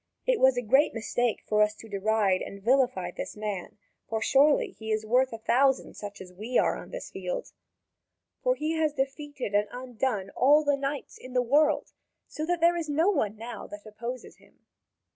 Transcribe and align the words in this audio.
It 0.25 0.39
was 0.39 0.57
a 0.57 0.63
great 0.63 0.95
mistake 0.95 1.43
for 1.45 1.61
us 1.61 1.75
to 1.75 1.87
deride 1.87 2.41
and 2.41 2.63
vilify 2.63 3.11
this 3.11 3.37
man, 3.37 3.77
for 4.09 4.19
he 4.19 4.25
is 4.25 4.31
surely 4.31 4.75
worth 5.05 5.31
a 5.31 5.37
thousand 5.37 5.93
such 5.93 6.19
as 6.19 6.33
we 6.33 6.57
are 6.57 6.75
on 6.75 6.89
this 6.89 7.11
field; 7.11 7.51
for 8.41 8.55
he 8.55 8.71
has 8.71 8.93
defeated 8.95 9.53
and 9.53 9.67
outdone 9.71 10.31
all 10.31 10.63
the 10.63 10.75
knights 10.75 11.19
in 11.19 11.33
the 11.33 11.43
world, 11.43 11.93
so 12.27 12.47
that 12.47 12.61
there 12.61 12.75
is 12.75 12.89
no 12.89 13.11
one 13.11 13.35
now 13.37 13.67
that 13.67 13.85
opposes 13.85 14.37
him." 14.37 14.65